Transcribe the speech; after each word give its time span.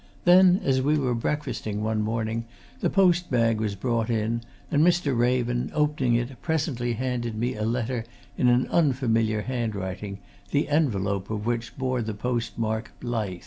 Then, 0.25 0.59
as 0.63 0.81
we 0.81 0.97
were 0.97 1.13
breakfasting 1.13 1.83
one 1.83 2.01
morning, 2.01 2.45
the 2.79 2.89
post 2.89 3.29
bag 3.29 3.59
was 3.61 3.75
brought 3.75 4.09
in, 4.09 4.41
and 4.71 4.83
Mr. 4.83 5.15
Raven, 5.15 5.69
opening 5.75 6.15
it, 6.15 6.41
presently 6.41 6.93
handed 6.93 7.35
me 7.35 7.53
a 7.53 7.65
letter 7.65 8.05
in 8.35 8.47
an 8.47 8.65
unfamiliar 8.71 9.43
handwriting, 9.43 10.17
the 10.49 10.69
envelope 10.69 11.29
of 11.29 11.45
which 11.45 11.77
bore 11.77 12.01
the 12.01 12.15
post 12.15 12.57
mark 12.57 12.93
Blyth. 12.99 13.39